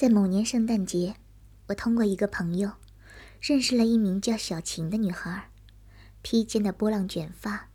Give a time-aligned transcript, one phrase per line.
[0.00, 1.16] 在某年圣诞节，
[1.66, 2.72] 我通过一个朋友，
[3.38, 5.50] 认识了一名叫小晴的女孩。
[6.22, 7.68] 披肩的波浪卷发，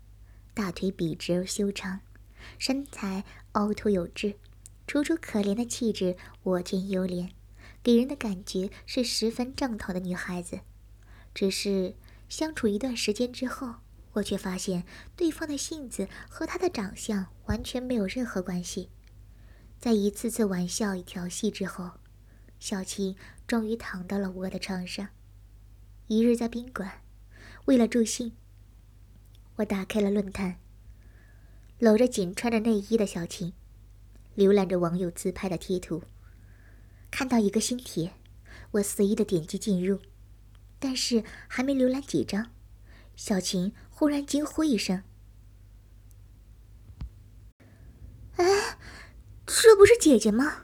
[0.56, 2.00] 大腿笔直而修长，
[2.58, 4.40] 身材凹凸有致，
[4.88, 7.30] 楚楚可怜的气质，我见犹怜，
[7.84, 10.62] 给人的感觉是十分正统的女孩子。
[11.36, 11.94] 只是
[12.28, 13.76] 相处一段时间之后，
[14.14, 14.84] 我却发现
[15.16, 18.90] 对方的性子和她的长相完全没有任何关系。
[19.78, 21.92] 在一次次玩笑与调戏之后。
[22.60, 23.16] 小琴
[23.48, 25.10] 终于躺到了我的床上。
[26.08, 27.02] 一日在宾馆，
[27.66, 28.34] 为了助兴，
[29.56, 30.60] 我打开了论坛，
[31.80, 33.54] 搂着仅穿着内衣的小琴，
[34.36, 36.04] 浏览着网友自拍的贴图。
[37.10, 38.14] 看到一个新帖，
[38.72, 40.00] 我随意的点击进入，
[40.80, 42.52] 但是还没浏览几张，
[43.16, 45.04] 小晴忽然惊呼一声
[48.38, 48.78] ：“哎，
[49.46, 50.64] 这不是姐姐吗？”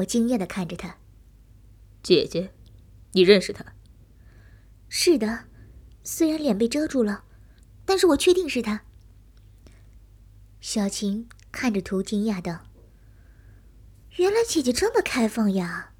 [0.00, 0.98] 我惊讶的看着他，
[2.02, 2.52] 姐姐，
[3.12, 3.64] 你认识他？
[4.88, 5.46] 是的，
[6.02, 7.24] 虽然脸被遮住了，
[7.84, 8.82] 但是我确定是他。
[10.60, 12.66] 小琴看着图，惊讶道
[14.16, 15.92] ：“原来姐姐这么开放呀，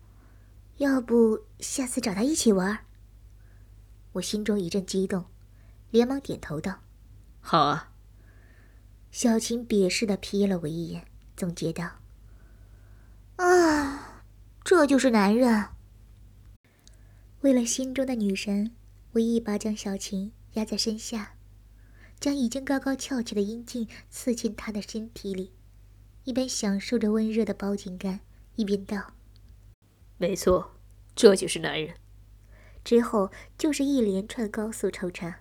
[0.79, 2.87] 要不下次找她一起玩？”
[4.13, 5.27] 我心中一阵激动，
[5.91, 6.81] 连忙点头道
[7.41, 7.93] ：“好啊。”
[9.11, 12.00] 小琴鄙视的瞥了我一眼，总结道。
[13.41, 14.23] 啊，
[14.63, 15.69] 这就是男人。
[17.41, 18.71] 为了心中的女神，
[19.13, 21.37] 我一把将小琴压在身下，
[22.21, 25.55] 将已经高高翘起的阴茎刺进她的身体里，
[26.25, 28.21] 一边享受着温热的包紧感，
[28.57, 29.15] 一边道
[30.19, 30.73] ：“没错，
[31.17, 31.95] 这就是男人。”
[32.85, 35.41] 之后就是一连串高速抽插，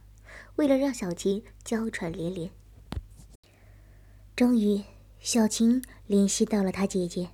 [0.56, 2.50] 为了让小琴娇喘连连。
[4.38, 4.84] 终于，
[5.20, 7.32] 小琴联系到了她姐姐。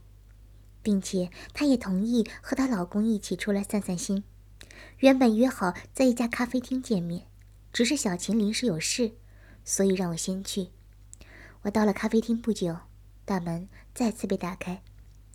[0.86, 4.24] 并且她也同意和她老公一起出来散散心。
[5.00, 7.26] 原本约好在一家咖啡厅见面，
[7.74, 9.14] 只是小琴临时有事，
[9.64, 10.68] 所以让我先去。
[11.64, 12.78] 我到了咖啡厅不久，
[13.26, 14.84] 大门再次被打开，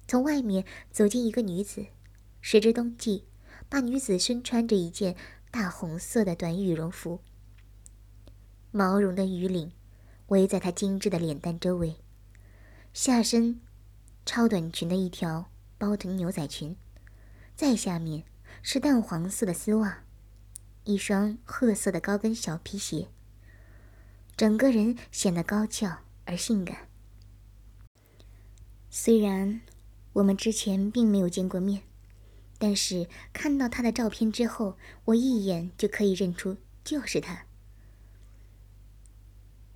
[0.07, 1.87] 从外面走进一个女子。
[2.41, 3.25] 时值冬季，
[3.71, 5.17] 那女子身穿着一件
[5.51, 7.19] 大红色的短羽绒服，
[8.71, 9.73] 毛绒的羽领
[10.29, 11.97] 围在她精致的脸蛋周围，
[12.93, 13.61] 下身。
[14.25, 16.77] 超短裙的一条包臀牛仔裙，
[17.57, 18.25] 再下面
[18.63, 20.05] 是淡黄色的丝袜，
[20.85, 23.09] 一双褐色的高跟小皮鞋。
[24.37, 26.89] 整个人显得高翘而性感。
[28.89, 29.61] 虽然
[30.15, 31.83] 我们之前并没有见过面，
[32.59, 34.77] 但是看到他的照片之后，
[35.07, 37.45] 我一眼就可以认出就是他。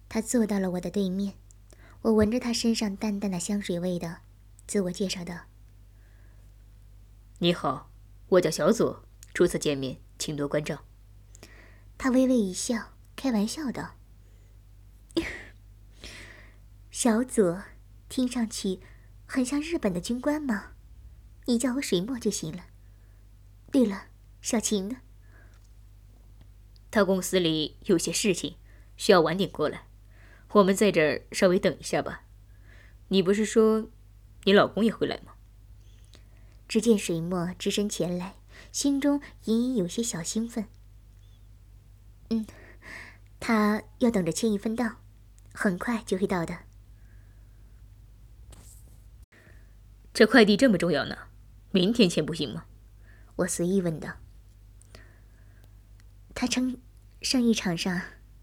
[0.08, 1.34] 他坐到了我的对面，
[2.02, 4.18] 我闻着他身上淡淡的香水味道。
[4.66, 5.46] 自我介绍道
[7.38, 7.90] ：“你好，
[8.28, 9.04] 我叫小左，
[9.34, 10.84] 初次见面，请多关照。”
[11.98, 13.96] 他微微一笑，开玩笑道
[16.90, 17.62] ：“小左，
[18.08, 18.80] 听上去
[19.26, 20.72] 很像日本的军官吗？
[21.46, 22.66] 你叫我水墨就行了。
[23.70, 24.06] 对了，
[24.40, 24.96] 小晴呢？
[26.90, 28.56] 他公司里有些事情，
[28.96, 29.88] 需要晚点过来，
[30.52, 32.24] 我们在这儿稍微等一下吧。
[33.08, 33.90] 你不是说……”
[34.44, 35.32] 你老公也会来吗？
[36.66, 38.36] 只见水墨只身前来，
[38.72, 40.66] 心中隐隐有些小兴奋。
[42.30, 42.46] 嗯，
[43.38, 44.96] 他要等着签一份到，
[45.52, 46.60] 很快就会到的。
[50.12, 51.16] 这快递这么重要呢，
[51.70, 52.64] 明天签不行吗？
[53.36, 54.16] 我随意问道。
[56.34, 56.80] 他称
[57.20, 58.00] 生意场上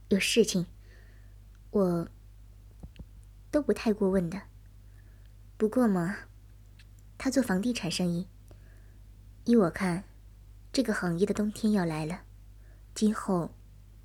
[0.09, 0.67] 有事情，
[1.71, 2.09] 我
[3.49, 4.41] 都不太过问的。
[5.61, 6.17] 不过嘛，
[7.19, 8.27] 他做房地产生意。
[9.45, 10.05] 依我看，
[10.73, 12.23] 这个行业的冬天要来了，
[12.95, 13.53] 今后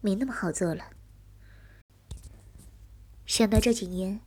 [0.03, 0.91] 没那么好做了。
[3.25, 4.21] 想到这几年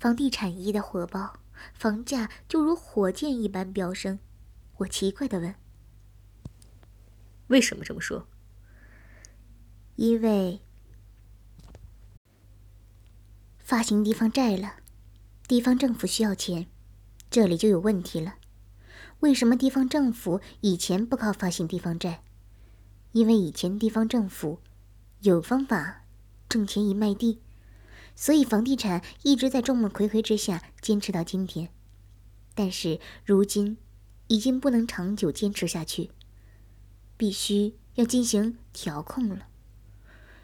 [0.00, 1.38] 房地产业的火爆，
[1.72, 4.18] 房价就如火箭一般飙升，
[4.78, 5.54] 我奇怪的问
[7.46, 8.26] ：“为什么这么说？”
[9.94, 10.60] 因为
[13.60, 14.78] 发行地方债了，
[15.46, 16.66] 地方政府需要钱。
[17.32, 18.34] 这里就有问题了，
[19.20, 22.22] 为什么地方政府以前不靠发行地方债？
[23.12, 24.58] 因为以前地方政府
[25.22, 26.04] 有方法
[26.46, 27.38] 挣钱一卖地，
[28.14, 31.70] 所以房地产一直在众目睽睽之下坚持到今天。
[32.54, 33.78] 但是如今
[34.26, 36.10] 已经不能长久坚持下去，
[37.16, 39.46] 必须要进行调控了。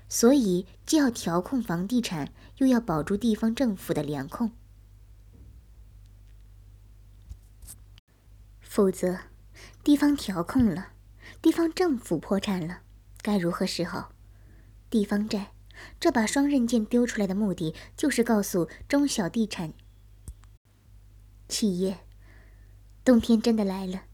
[0.08, 4.52] 所以既要调控房地产，又要保住地方政府的粮控。
[8.68, 9.20] 否则，
[9.82, 10.92] 地方调控了，
[11.40, 12.82] 地方政府破产了，
[13.22, 14.12] 该如何是好？
[14.90, 15.52] 地方债
[15.98, 19.72] 这把双刃剑丢出来的目的，就是告诉中小地产
[21.48, 22.00] 企业，
[23.02, 24.04] 冬天真的来了，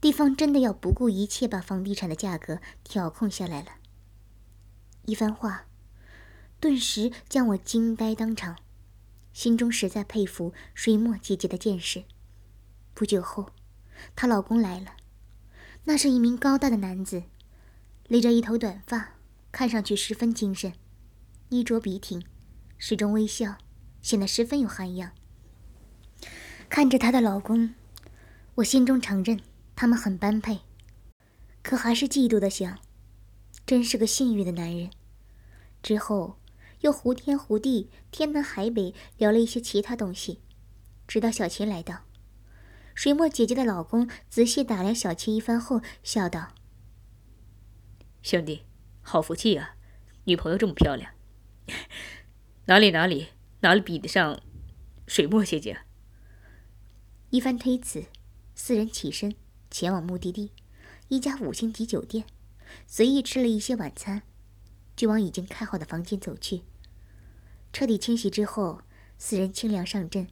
[0.00, 3.76] 地方真的要不顾一切把房地产的价格调控下来了。
[5.04, 5.66] 一番话，
[6.58, 8.56] 顿时将我惊呆当场，
[9.32, 12.02] 心中实在佩服水墨姐姐的见识。
[12.94, 13.50] 不久后。
[14.14, 14.96] 她老公来了，
[15.84, 17.24] 那是一名高大的男子，
[18.08, 19.14] 理着一头短发，
[19.50, 20.72] 看上去十分精神，
[21.48, 22.22] 衣着笔挺，
[22.78, 23.56] 始终微笑，
[24.00, 25.12] 显得十分有涵养。
[26.68, 27.74] 看着她的老公，
[28.56, 29.40] 我心中承认
[29.74, 30.60] 他们很般配，
[31.62, 32.78] 可还是嫉妒的想，
[33.66, 34.90] 真是个幸运的男人。
[35.82, 36.38] 之后
[36.80, 40.40] 又胡天胡地、天南海北聊了一些其他东西，
[41.08, 42.02] 直到小琴来到。
[42.94, 46.54] 水墨姐姐的老公仔细打量小七一番后，笑道
[48.22, 48.62] ：“兄弟，
[49.00, 49.76] 好福气啊，
[50.24, 51.12] 女朋友这么漂亮。
[52.66, 53.28] 哪里哪里
[53.60, 54.40] 哪里比得上
[55.06, 55.80] 水墨姐姐？”
[57.30, 58.04] 一番推辞，
[58.54, 59.34] 四人起身
[59.70, 60.52] 前往目的地，
[61.08, 62.26] 一家五星级酒店，
[62.86, 64.22] 随意吃了一些晚餐，
[64.94, 66.62] 就往已经开好的房间走去。
[67.72, 68.82] 彻底清洗之后，
[69.16, 70.28] 四人清凉上阵。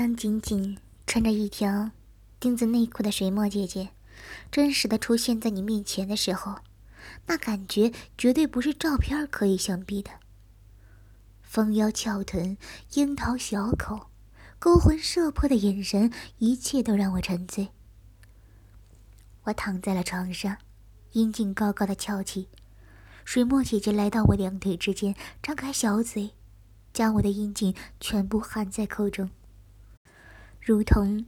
[0.00, 1.90] 当仅仅穿着一条
[2.40, 3.90] 钉子内裤的水墨姐姐
[4.50, 6.56] 真实的出现在你面前的时候，
[7.26, 10.10] 那感觉绝对不是照片可以相比的。
[11.42, 12.56] 丰腰翘臀、
[12.94, 14.06] 樱桃小口、
[14.58, 17.68] 勾魂摄魄的眼神，一切都让我沉醉。
[19.42, 20.56] 我躺在了床上，
[21.12, 22.48] 阴茎高高的翘起，
[23.26, 26.30] 水墨姐姐来到我两腿之间，张开小嘴，
[26.90, 29.28] 将我的阴茎全部含在口中。
[30.62, 31.24] 如同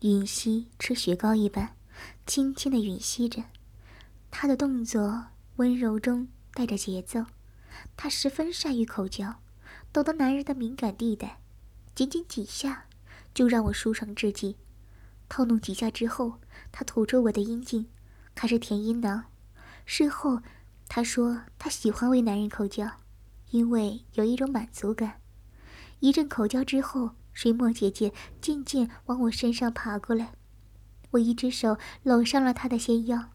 [0.00, 1.74] 吮吸吃雪糕一般，
[2.24, 3.42] 轻轻的吮吸着。
[4.30, 5.26] 他的动作
[5.56, 7.26] 温柔中带着节奏，
[7.96, 9.40] 他十分善于口交，
[9.92, 11.40] 懂得男人的敏感地带，
[11.96, 12.86] 仅仅几下
[13.34, 14.56] 就让我舒爽至极。
[15.28, 16.34] 套弄几下之后，
[16.70, 17.88] 他吐出我的阴茎，
[18.36, 19.24] 开始舔阴囊。
[19.84, 20.40] 事后
[20.88, 22.88] 他说他喜欢为男人口交，
[23.50, 25.20] 因为有一种满足感。
[25.98, 27.16] 一阵口交之后。
[27.32, 30.32] 水墨姐姐渐渐往我身上爬过来，
[31.12, 33.30] 我一只手搂上了她的纤腰，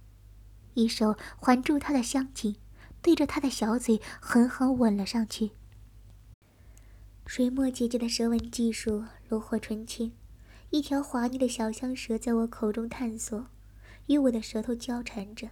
[0.73, 2.55] 一手环住她的香颈，
[3.01, 5.51] 对着她的小嘴狠狠吻了上去。
[7.25, 10.11] 水墨姐姐的舌吻技术炉火纯青，
[10.69, 13.47] 一条滑腻的小香舌在我口中探索，
[14.05, 15.49] 与我的舌头交缠着，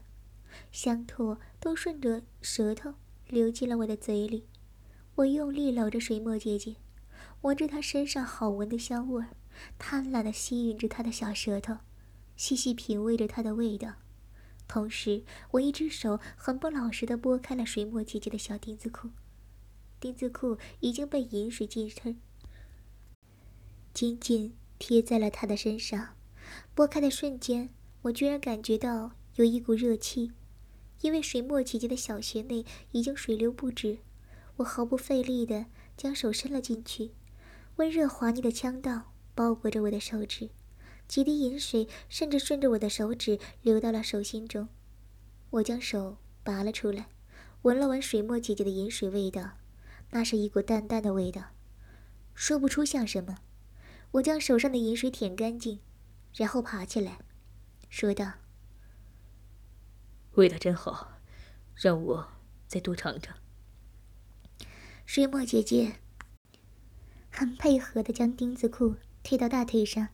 [0.71, 2.93] 香唾都顺着舌头
[3.27, 4.45] 流进了我的嘴里。
[5.15, 6.75] 我用力搂着水墨姐姐。
[7.43, 9.35] 闻着她身上好闻的香味儿，
[9.77, 11.77] 贪婪地吸引着她的小舌头，
[12.37, 13.95] 细细品味着她的味道。
[14.65, 19.09] 同时，我一只手很不老实地拨开了水墨姐姐的小丁字裤，
[19.99, 22.15] 丁字裤已经被饮水浸湿，
[23.93, 26.15] 紧紧贴在了她的身上。
[26.73, 27.69] 拨开的瞬间，
[28.03, 30.31] 我居然感觉到有一股热气，
[31.01, 33.97] 因为水墨姐姐的小穴内已经水流不止。
[34.57, 35.65] 我毫不费力地
[35.97, 37.11] 将手伸了进去。
[37.77, 40.51] 温热滑腻的腔道包裹着我的手指，
[41.07, 44.69] 几滴饮水甚至顺着我的手指流到了手心中。
[45.49, 47.09] 我将手拔了出来，
[47.63, 49.57] 闻了闻水墨姐姐的饮水味道，
[50.11, 51.51] 那是一股淡淡的味道，
[52.35, 53.37] 说不出像什么。
[54.11, 55.79] 我将手上的饮水舔干净，
[56.35, 57.17] 然后爬起来，
[57.89, 58.33] 说道
[60.35, 61.13] ：“味道真好，
[61.73, 62.27] 让我
[62.67, 63.35] 再多尝尝。”
[65.07, 66.02] 水墨姐姐。
[67.35, 70.09] 很配合的将丁字裤推到大腿上，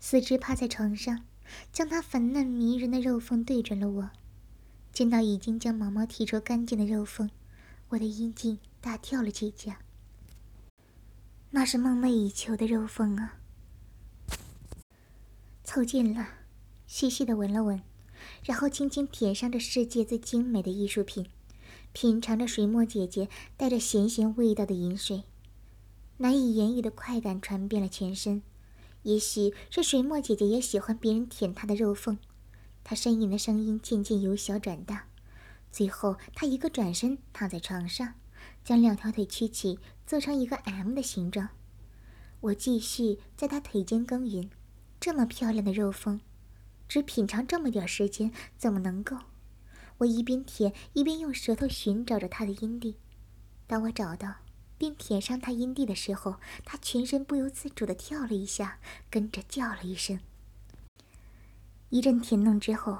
[0.00, 1.24] 四肢趴在床上，
[1.70, 4.10] 将她粉嫩迷人的肉缝对准了我。
[4.90, 7.28] 见到已经将毛毛剔除干净的肉缝，
[7.90, 9.80] 我的阴茎大跳了几下。
[11.50, 13.36] 那是梦寐以求的肉缝啊！
[15.62, 16.26] 凑近了，
[16.86, 17.82] 细细的闻了闻，
[18.44, 21.26] 然后轻轻舔上这世界最精美的艺术品，
[21.92, 25.24] 品尝着水墨姐姐带着咸咸味道的饮水。
[26.18, 28.42] 难以言喻的快感传遍了全身，
[29.02, 32.18] 也许是水墨姐姐也喜欢别人舔她的肉缝。
[32.82, 35.08] 她呻吟的声音渐渐由小转大，
[35.70, 38.14] 最后她一个转身躺在床上，
[38.64, 41.50] 将两条腿曲起，做成一个 M 的形状。
[42.40, 44.48] 我继续在她腿间耕耘，
[44.98, 46.20] 这么漂亮的肉缝，
[46.88, 49.16] 只品尝这么点时间怎么能够？
[49.98, 52.96] 我一边舔一边用舌头寻找着她的阴蒂，
[53.66, 54.45] 当我找到。
[54.78, 58.78] 并舔上他阴蒂的时候，他全身不由自主地跳了一下，
[59.10, 60.20] 跟着叫了一声。
[61.90, 62.98] 一阵甜弄之后，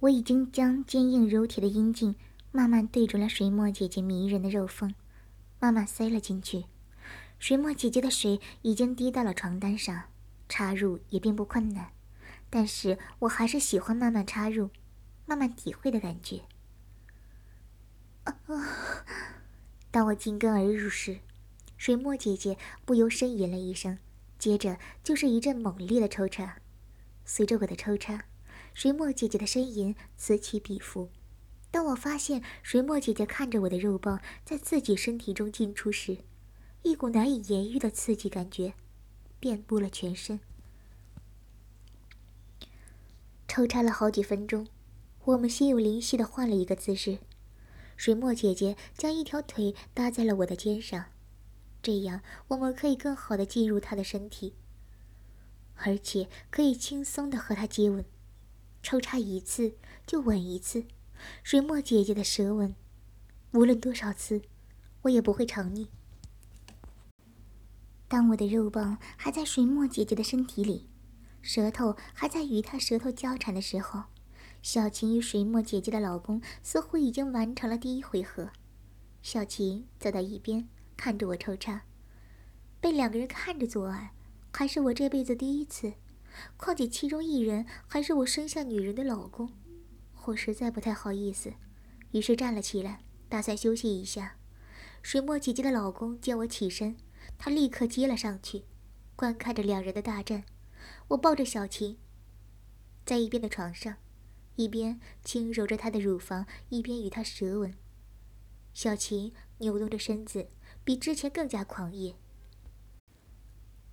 [0.00, 2.16] 我已经将坚硬如铁的阴茎
[2.50, 4.94] 慢慢对准了水墨姐姐迷人的肉缝，
[5.60, 6.64] 慢慢塞了进去。
[7.38, 10.04] 水墨姐姐的水已经滴到了床单上，
[10.48, 11.90] 插入也并不困难，
[12.48, 14.70] 但是我还是喜欢慢慢插入，
[15.26, 16.42] 慢慢体会的感觉。
[18.24, 19.31] 啊啊！
[19.92, 21.18] 当我进根而入时，
[21.76, 22.56] 水墨姐姐
[22.86, 23.98] 不由呻吟了一声，
[24.38, 26.56] 接着就是一阵猛烈的抽插。
[27.26, 28.24] 随着我的抽插，
[28.72, 31.10] 水墨姐姐的呻吟此起彼伏。
[31.70, 36.18] 当我发现水墨姐姐看着我的肉棒在自己身体中进出时，
[36.82, 38.72] 一股难以言喻的刺激感觉
[39.38, 40.40] 遍布了全身。
[43.46, 44.66] 抽插了好几分钟，
[45.24, 47.18] 我们心有灵犀的换了一个姿势。
[48.02, 51.04] 水墨姐姐将一条腿搭在了我的肩上，
[51.80, 54.56] 这样我们可以更好的进入她的身体，
[55.76, 58.04] 而且可以轻松的和她接吻。
[58.82, 60.84] 抽插一次就吻一次，
[61.44, 62.74] 水墨姐姐的舌吻，
[63.52, 64.42] 无论多少次，
[65.02, 65.86] 我也不会尝腻。
[68.08, 70.88] 当我的肉棒还在水墨姐姐的身体里，
[71.40, 74.06] 舌头还在与她舌头交缠的时候，
[74.62, 78.50] 小琴与水墨姐姐的老公似乎已经完成了第一回合。
[79.20, 81.82] 小琴走到一边，看着我抽插，
[82.80, 84.12] 被两个人看着做爱，
[84.52, 85.94] 还是我这辈子第一次。
[86.56, 89.52] 况且其中一人还是我生下女人的老公，
[90.26, 91.52] 我实在不太好意思，
[92.12, 94.36] 于是站了起来，打算休息一下。
[95.02, 96.96] 水墨姐姐的老公见我起身。
[97.38, 98.64] 他立刻接了上去，
[99.16, 100.44] 观看着两人的大战。
[101.08, 101.98] 我抱着小琴，
[103.04, 103.96] 在一边的床上，
[104.56, 107.74] 一边轻揉着她的乳房，一边与她舌吻。
[108.74, 110.48] 小琴扭动着身子，
[110.84, 112.14] 比之前更加狂野。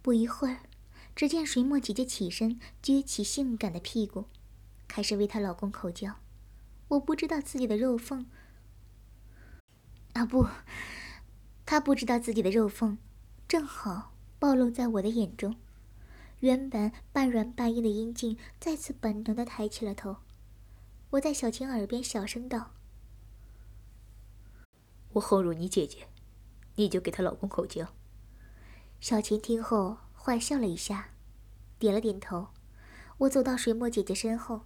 [0.01, 0.61] 不一会儿，
[1.15, 4.25] 只见水墨姐姐起身，撅起性感的屁股，
[4.87, 6.15] 开始为她老公口交。
[6.87, 8.25] 我不知道自己的肉缝……
[10.13, 10.47] 啊不，
[11.65, 12.97] 她不知道自己的肉缝。
[13.47, 15.55] 正好暴露在我的眼中，
[16.39, 20.17] 原本半软半硬的阴茎再次本能的抬起了头。
[21.11, 22.75] 我在小琴耳边小声道
[25.13, 26.07] ：“我后入你姐姐，
[26.75, 27.95] 你就给她老公口交。”
[29.01, 31.15] 小琴听后坏笑了一下，
[31.79, 32.49] 点了点头。
[33.17, 34.65] 我走到水墨姐姐身后，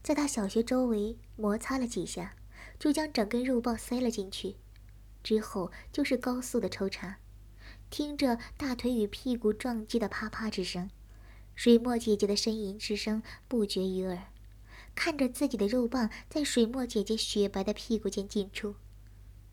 [0.00, 2.36] 在她小穴周围摩擦了几下，
[2.78, 4.58] 就将整根肉棒塞了进去，
[5.24, 7.18] 之后就是高速的抽插。
[7.90, 10.88] 听着大腿与屁股撞击的啪啪之声，
[11.56, 14.29] 水墨姐姐的呻吟之声不绝于耳。
[15.02, 18.74] 看着自己的肉棒在水墨姐姐雪白的屁股间进出，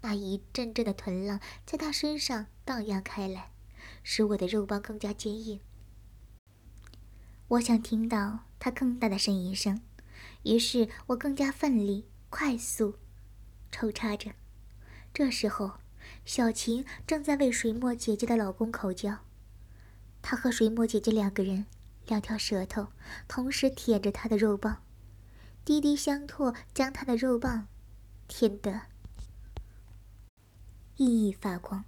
[0.01, 3.53] 那一阵阵的臀浪在她身上荡漾开来，
[4.03, 5.61] 使我的肉棒更加坚硬。
[7.47, 9.81] 我想听到她更大的呻吟声，
[10.43, 12.95] 于是我更加奋力、快速
[13.71, 14.33] 抽插着。
[15.13, 15.75] 这时候。
[16.25, 19.19] 小琴正在为水墨姐姐的老公口交，
[20.21, 21.65] 她和水墨姐姐两个人，
[22.05, 22.87] 两条舌头
[23.29, 24.83] 同时舔着她的肉棒，
[25.67, 27.67] 滴滴相唾，将她的肉棒
[28.29, 28.83] 舔得
[30.95, 31.83] 熠熠发光。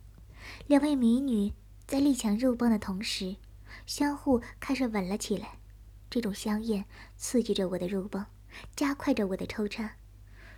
[0.68, 1.54] 两位美女
[1.88, 3.38] 在力抢肉棒的同时，
[3.86, 5.60] 相互开始吻了起来。
[6.10, 6.84] 这种香艳
[7.16, 8.26] 刺激着我的肉棒，
[8.76, 9.96] 加快着我的抽插。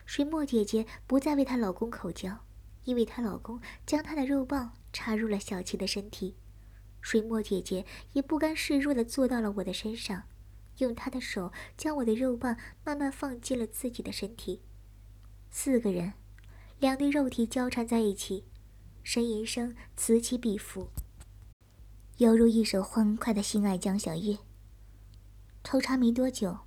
[0.03, 2.39] 水墨姐姐不再为她老公口交。
[2.85, 6.35] 因为她老公将她的肉棒插入了小琪的身体，
[7.01, 10.23] 水墨姐姐也不甘示弱地坐到了我的身上，
[10.77, 14.61] 用他的手将我的肉棒慢慢放进了自己的身体。
[15.49, 16.13] 四个人，
[16.79, 18.45] 两对肉体交缠在一起，
[19.03, 20.89] 呻吟声此起彼伏，
[22.17, 24.39] 犹如一首欢快的性爱交响乐。
[25.63, 26.59] 抽插没多久，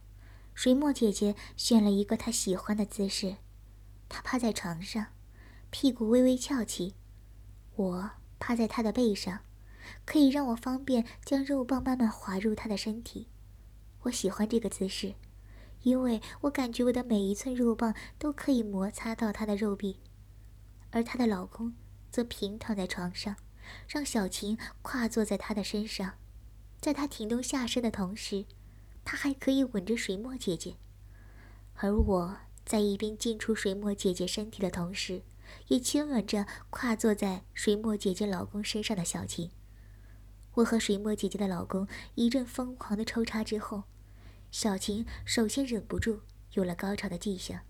[0.54, 3.36] 水墨姐姐选了一个她喜欢的姿势，
[4.08, 5.06] 她趴在床上。
[5.70, 6.94] 屁股微微翘起，
[7.74, 9.40] 我趴在她的背上，
[10.04, 13.26] 可以让我方便将肉棒慢慢滑入她的身体。
[14.04, 15.14] 我喜欢这个姿势，
[15.82, 20.00] 因为我感觉我的每一寸肉棒都可以摩擦到她的肉壁。
[20.90, 21.74] 而她的老公
[22.10, 23.36] 则平躺在床上，
[23.86, 26.14] 让小琴跨坐在他的身上，
[26.80, 28.46] 在他挺动下身的同时，
[29.04, 30.76] 他还可以吻着水墨姐姐。
[31.74, 35.22] 而我在一边进出水墨姐姐身体的同时。
[35.68, 39.50] 也亲吻着跨坐在水墨姐姐老公身上的小琴。
[40.54, 43.84] 我和水墨姐姐的老公一阵疯狂的抽插之后，
[44.54, 46.20] 小琴首先忍不住
[46.52, 47.62] 有了高潮的迹象。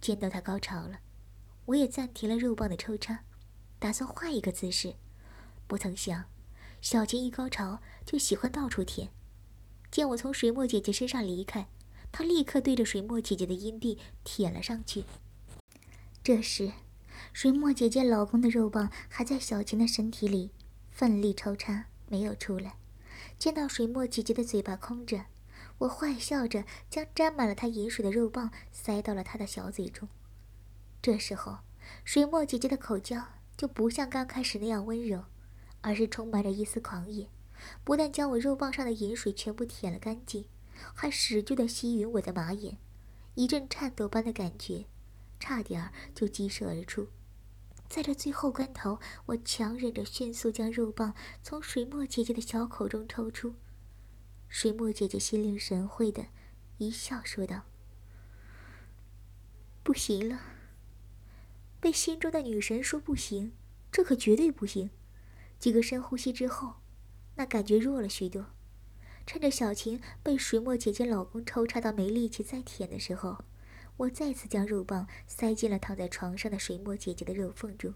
[0.00, 1.00] 见到她高潮了，
[1.64, 3.24] 我也暂停了肉棒的抽插，
[3.80, 4.94] 打算换一个姿势。
[5.66, 6.26] 不曾想，
[6.80, 9.10] 小琴一高潮就喜欢到处舔。
[9.90, 11.66] 见我从水墨姐姐身上离开，
[12.12, 15.02] 她立刻对着水墨姐姐的阴蒂舔了上去。
[16.22, 16.70] 这时，
[17.32, 20.52] 水墨姐姐老公的肉棒还在小晴的身体里
[20.92, 22.76] 奋力抽插，没有出来。
[23.36, 25.24] 见到水墨姐姐的嘴巴空着，
[25.78, 30.08] 我坏笑着将沾满了她饮水的肉棒塞到了她的小嘴中。
[31.02, 31.58] 这时候，
[32.04, 33.22] 水墨姐姐的口交
[33.56, 35.24] 就不像刚开始那样温柔，
[35.80, 37.28] 而是充满着一丝狂野。
[37.82, 40.46] 不但将我肉棒上的饮水全部舔了干净，
[40.94, 42.78] 还使劲地吸吮我的马眼，
[43.34, 44.86] 一阵颤抖般的感觉，
[45.38, 47.08] 差点就激射而出。
[47.88, 53.54] 在这最后关头，我强忍着，迅速将肉棒从水墨姐姐的小口中抽出。
[54.56, 56.28] 水墨姐姐心领神会的
[56.78, 57.62] 一笑，说道
[59.82, 60.40] ：“不行了。”
[61.82, 63.50] 被心中的女神说不行，
[63.90, 64.90] 这可绝对不行。
[65.58, 66.76] 几个深呼吸之后。
[67.34, 68.46] 那感觉弱了许多。
[69.26, 73.44] 趁着小晴被水墨姐姐老公抽插到没力气再舔的时候，
[73.96, 77.92] 我再次将肉棒塞进了躺在床上的水墨姐姐的肉缝中。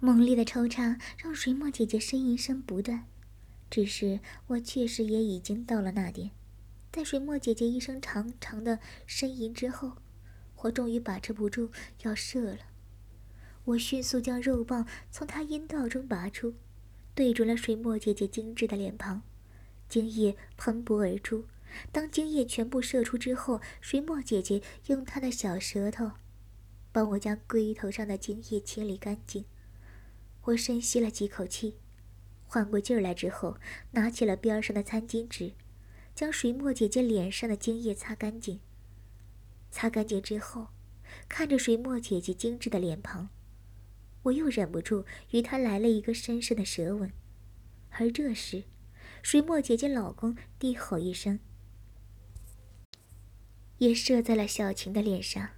[0.00, 3.06] 猛烈的抽插让水墨姐姐呻吟声不断，
[3.74, 6.30] 只是我确实也已经到了那点。
[6.92, 9.94] 在水墨姐姐一声长长的呻吟之后，
[10.58, 12.60] 我终于把持不住要射了。
[13.64, 16.54] 我迅速将肉棒从她阴道中拔出。
[17.16, 19.22] 对准了水墨姐姐精致的脸庞，
[19.88, 21.46] 精液喷薄而出。
[21.90, 26.12] 当精液全部射出之后，水墨姐姐用她的小舌头
[26.92, 29.44] 帮我将龟头上的精液清理干净。
[30.42, 31.78] 我深吸了几口气，
[32.46, 33.56] 缓过劲儿来之后，
[33.92, 35.52] 拿起了边上的餐巾纸，
[36.14, 38.60] 将水墨姐姐脸上的精液擦干净。
[39.70, 40.68] 擦干净之后，
[41.28, 43.28] 看着水墨姐姐精致的脸庞。
[44.22, 47.12] 我又忍不住与她来了一个深深的舌吻，
[47.90, 48.64] 而这时，
[49.22, 51.40] 水墨姐姐老公低吼一声，
[53.78, 55.50] 也射在了小晴的脸上。